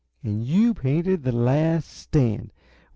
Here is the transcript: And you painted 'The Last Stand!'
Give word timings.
And 0.23 0.43
you 0.43 0.73
painted 0.73 1.21
'The 1.21 1.31
Last 1.33 1.87
Stand!' 1.87 2.51